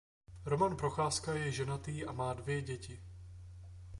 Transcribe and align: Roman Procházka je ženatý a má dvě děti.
Roman 0.45 0.75
Procházka 0.77 1.33
je 1.33 1.51
ženatý 1.51 2.05
a 2.05 2.11
má 2.11 2.33
dvě 2.33 2.61
děti. 2.61 3.03